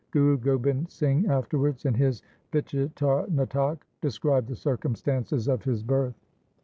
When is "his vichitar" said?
1.93-3.29